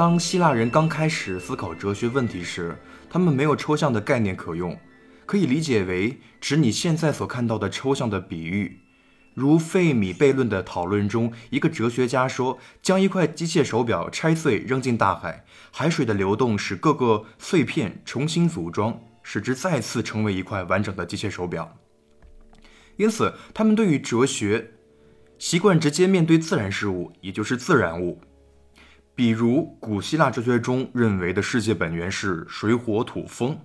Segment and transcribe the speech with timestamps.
[0.00, 2.74] 当希腊人刚开始思考哲学问题时，
[3.10, 4.74] 他们没有抽象的概念可用，
[5.26, 8.80] 可以理解为指你现在所看到的抽象的比喻。
[9.34, 21.76] 如费米悖论的讨论中，一个哲学家说：“将一块机械手表拆碎扔进大海，海水的流动使各个碎片重新组装，使之再次成为一块完整的机械手表。”
[22.96, 24.70] 因此，他们对于哲学
[25.36, 28.18] 习惯直接面对自然事物，也就是自然物。
[29.20, 33.58] 比如，古希腊哲学中认为的世界本源是水、火、土、风，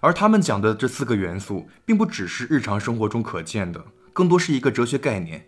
[0.00, 3.80] 而他们讲的这四个元素，并不只是日常生活中可见的。
[4.12, 5.46] 更多是一个哲学概念。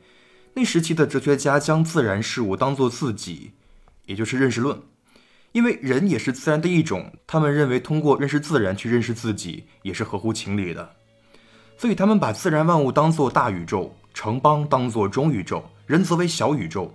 [0.54, 3.50] 那时期的哲学家将自然事物当作自己，
[4.06, 4.80] 也就是认识论，
[5.50, 7.12] 因为人也是自然的一种。
[7.26, 10.94] 他们认为通过认识自然去认识自己也是合乎情理的，
[11.76, 16.94] 所以他们把自然万物当作大宇宙，城邦当作中宇宙，人则为小宇宙。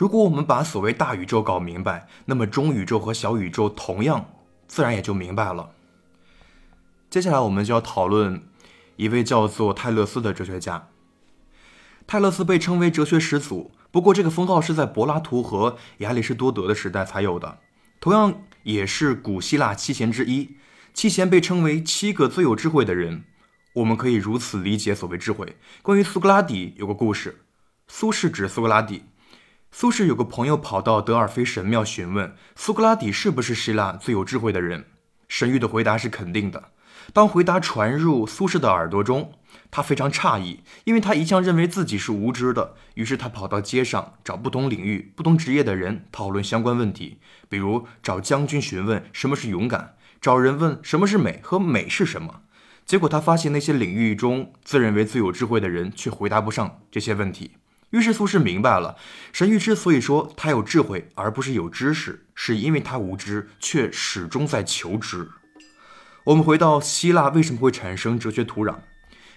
[0.00, 4.30] 如果我们把所谓大宇宙搞明白，那么中宇宙和小宇宙同样
[4.66, 5.72] 自然也就明白了。
[7.10, 8.42] 接下来我们就要讨论。
[8.96, 10.88] 一位叫做泰勒斯的哲学家，
[12.06, 13.72] 泰勒斯被称为哲学始祖。
[13.90, 17.58] 不过，这个封号是在柏拉图和亚里士多德的时代才有的。
[18.00, 20.56] 同样，也是古希腊七贤之一。
[20.94, 23.24] 七贤被称为七个最有智慧的人。
[23.74, 25.58] 我们可以如此理解所谓智慧。
[25.82, 27.42] 关于苏格拉底有个故事：
[27.86, 29.02] 苏轼指苏格拉底。
[29.72, 34.86] 苏轼有个朋友跑到德尔菲神庙询问苏格拉底是不是希腊最有智慧的人。
[35.28, 36.70] 神谕的回答是肯定的。
[37.12, 39.32] 当回答传入苏轼的耳朵中，
[39.70, 42.74] 他非常诧异，因为他一向认为自己是无知的。
[42.94, 52.42] 于是他跑到街上找不同领域、不同职业的人讨论相关问题，比如找将军询问什么是勇敢，找人问什么是美和美是什么。
[52.84, 57.52] 结果他发现那些领域中自认为最有智慧的人却回答不上这些问题。
[57.90, 58.96] 于是苏轼明白了，
[59.32, 65.28] 神谕之所以说他有智慧而不是有知识，是因为他无知却始终在求知。
[66.24, 68.76] 我们回到希腊，为什么会产生哲学土壤？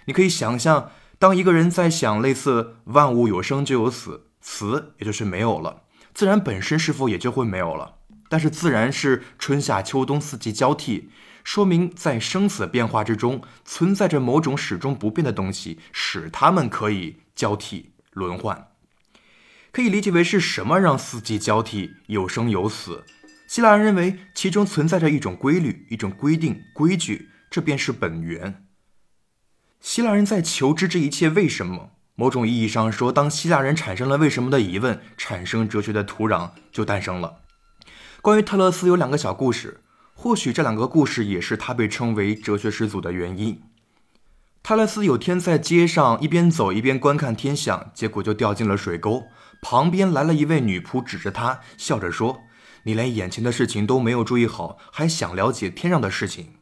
[0.04, 5.82] 你可以想象，当一个人在想类似“万物有生就有死”，死也就是没有了，
[6.12, 7.96] 自然本身是否也就会没有了？
[8.28, 11.10] 但是自然是春夏秋冬四季交替，
[11.42, 18.68] 说明在生死变化之中存在着某种始终不变的东西，使它们可以交替轮换。
[19.70, 23.04] 可以理解为是什么让四季交替，有生有死？
[23.46, 28.66] 希腊人认为其中存在着一种规律、一种规定、规矩，这便是本源。
[29.80, 31.90] 希腊人在求知这一切为什么。
[32.16, 37.40] 某种意义上说，当希腊人产生了为什么的疑问，产生哲学的土壤就诞生了。
[38.22, 39.80] 关于特勒斯有两个小故事，
[40.14, 43.60] 或许这两个故事也是他被称为哲学始祖的原因。
[44.66, 49.24] 泰勒斯有天在街上一边走一边观看天象，结果就掉进了水沟。
[49.60, 52.44] 旁边来了一位女仆，指着他，笑着说。
[52.84, 56.54] 你连眼前的事情都没有注意好，还想了解天上的事情？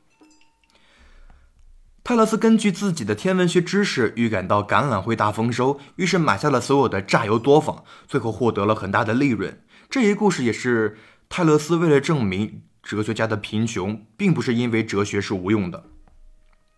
[2.03, 9.63] 泰勒斯根据自己的天文学知识预感到橄榄会大丰收，于是买下了所有的榨油作坊，最后获得了很大的利润。
[9.89, 10.99] 这一故事也是
[11.29, 15.92] 泰勒斯为了证明哲学家的贫穷并不是因为哲学是无用的。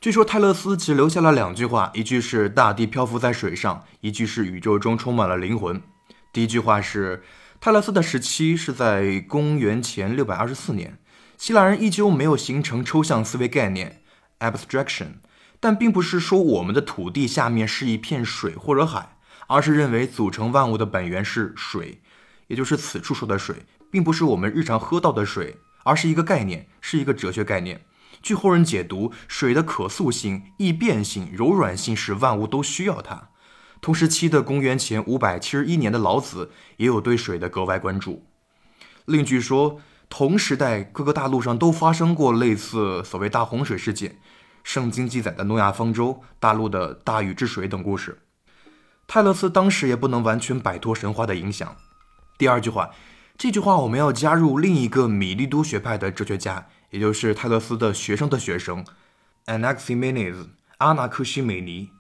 [0.05, 5.81] 据说泰勒斯只留下了两句话，一句是“大地漂浮在水上”，一句是“宇宙中充满了灵魂”。
[6.31, 7.25] 第一句话是。
[7.59, 10.99] 泰勒斯的时期是在公元前六百二十四年，
[11.39, 14.03] 希腊人依旧没有形成抽象思维概念
[14.41, 15.15] （abstraction），
[15.59, 19.17] 但并不是说我们的土地下面是一片水或者海，
[19.47, 22.03] 而是认为组成万物的本源是水，
[22.49, 27.87] 也就是此处说的水，并不是我们日常喝到的水，而是一个概念，是一个哲学概念。
[28.25, 33.29] 据后人解读，水的可塑性、易变性、柔软性使万物都需要它。
[33.83, 38.25] 同时期的公元前五百七十一年的老子也有对水的格外关注。
[39.05, 39.79] 另据说，
[40.09, 44.17] 同时代各个大陆上都发生过类似所谓大洪水事件，
[44.63, 48.21] 圣经记载的诺亚方舟、大陆的大禹治水等故事。
[49.07, 51.77] 泰勒斯当时也不能完全摆脱神话的影响。
[52.39, 52.89] 第二句话，
[53.37, 58.85] 这句话我们要加入另一个米利都学派的哲学家，也就是泰勒斯的学生的学生
[59.47, 60.47] ，Anaximenes，
[60.79, 61.91] 阿纳克西美尼。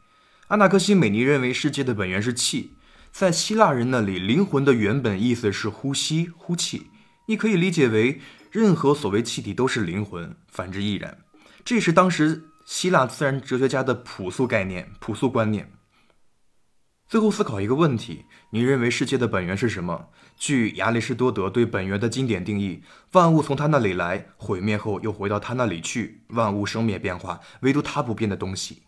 [0.46, 2.74] 阿纳克西美尼认为世界的本源是气，
[3.10, 6.92] 在希腊人那里，灵魂的原本意思是呼吸、呼气。
[7.26, 8.20] 你可以理解为，
[8.52, 11.18] 任何所谓气体都是灵魂，反之亦然。
[11.64, 15.72] 这是当时希腊自然哲学家的朴素概念、朴素观念。
[17.06, 20.08] 最后思考一个问题：你认为世界的本源是什么？
[20.36, 28.82] 据亚里士多德对本源的经典定义，万物从他那里来，毁灭后又回到他那里去，万物生灭变化，唯独他不变的东西。